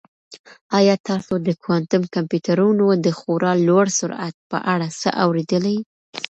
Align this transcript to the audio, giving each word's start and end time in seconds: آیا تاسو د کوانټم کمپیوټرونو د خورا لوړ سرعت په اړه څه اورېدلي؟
آیا 0.77 0.95
تاسو 1.09 1.33
د 1.47 1.49
کوانټم 1.63 2.03
کمپیوټرونو 2.15 2.85
د 3.05 3.07
خورا 3.17 3.53
لوړ 3.67 3.85
سرعت 3.99 4.35
په 4.51 4.57
اړه 4.73 4.87
څه 5.01 5.09
اورېدلي؟ 5.23 5.77